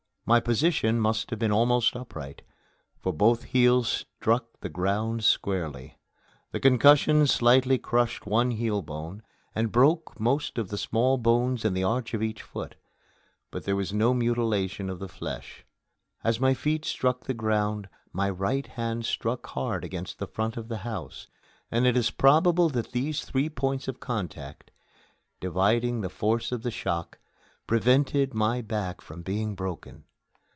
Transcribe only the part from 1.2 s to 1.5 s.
have